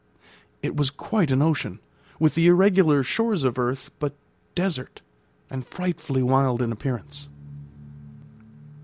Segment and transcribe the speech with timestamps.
[0.63, 1.79] It was quite an ocean,
[2.19, 4.15] with the irregular shores of earth, but
[4.55, 5.03] desert
[5.47, 7.29] and frightfully wild in appearance.